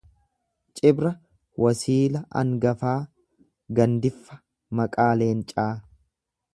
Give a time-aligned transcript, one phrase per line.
[0.77, 1.11] Cibra
[1.65, 2.95] wasiila angafa
[3.79, 4.43] gandiffa
[4.81, 5.71] maqaa leencaa.